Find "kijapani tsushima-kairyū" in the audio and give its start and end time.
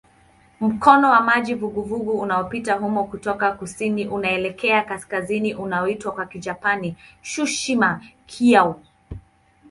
6.25-8.75